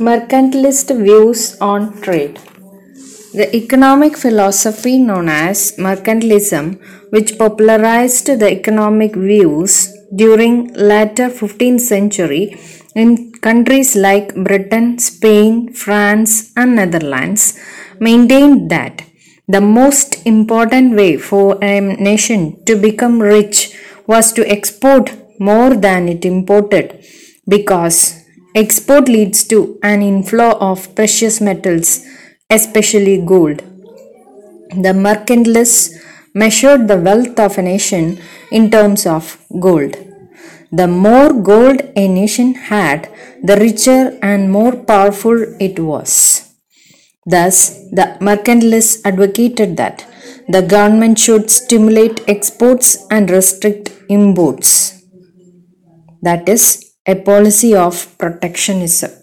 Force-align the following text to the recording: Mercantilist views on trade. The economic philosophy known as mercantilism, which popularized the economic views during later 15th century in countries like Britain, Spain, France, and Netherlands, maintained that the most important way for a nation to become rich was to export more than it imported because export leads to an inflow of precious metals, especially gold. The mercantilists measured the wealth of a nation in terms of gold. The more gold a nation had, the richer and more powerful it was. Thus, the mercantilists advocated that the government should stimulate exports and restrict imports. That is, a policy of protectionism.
Mercantilist 0.00 0.88
views 1.04 1.54
on 1.60 2.00
trade. 2.00 2.40
The 3.34 3.54
economic 3.54 4.16
philosophy 4.16 4.96
known 4.96 5.28
as 5.28 5.72
mercantilism, 5.76 6.80
which 7.10 7.36
popularized 7.36 8.26
the 8.26 8.50
economic 8.50 9.14
views 9.14 9.92
during 10.16 10.72
later 10.72 11.28
15th 11.28 11.80
century 11.80 12.58
in 12.94 13.32
countries 13.32 13.94
like 13.94 14.34
Britain, 14.34 14.98
Spain, 14.98 15.74
France, 15.74 16.52
and 16.56 16.76
Netherlands, 16.76 17.58
maintained 18.00 18.70
that 18.70 19.02
the 19.46 19.60
most 19.60 20.26
important 20.26 20.96
way 20.96 21.18
for 21.18 21.62
a 21.62 21.80
nation 21.80 22.64
to 22.64 22.76
become 22.76 23.20
rich 23.20 23.76
was 24.06 24.32
to 24.32 24.50
export 24.50 25.12
more 25.38 25.74
than 25.74 26.08
it 26.08 26.24
imported 26.24 27.04
because 27.46 28.21
export 28.54 29.08
leads 29.08 29.44
to 29.44 29.78
an 29.82 30.02
inflow 30.02 30.52
of 30.52 30.94
precious 30.94 31.40
metals, 31.40 32.04
especially 32.50 33.24
gold. 33.24 33.62
The 34.70 34.94
mercantilists 34.94 35.94
measured 36.34 36.88
the 36.88 36.96
wealth 36.96 37.38
of 37.38 37.58
a 37.58 37.62
nation 37.62 38.18
in 38.50 38.70
terms 38.70 39.06
of 39.06 39.38
gold. 39.60 39.96
The 40.70 40.88
more 40.88 41.32
gold 41.32 41.82
a 41.96 42.08
nation 42.08 42.54
had, 42.54 43.10
the 43.42 43.56
richer 43.56 44.18
and 44.22 44.50
more 44.50 44.72
powerful 44.72 45.36
it 45.60 45.78
was. 45.78 46.54
Thus, 47.26 47.70
the 47.90 48.16
mercantilists 48.20 49.00
advocated 49.04 49.76
that 49.76 50.06
the 50.48 50.62
government 50.62 51.18
should 51.18 51.50
stimulate 51.50 52.22
exports 52.26 53.06
and 53.10 53.30
restrict 53.30 53.92
imports. 54.08 55.02
That 56.22 56.48
is, 56.48 56.91
a 57.06 57.14
policy 57.14 57.74
of 57.74 58.16
protectionism. 58.18 59.21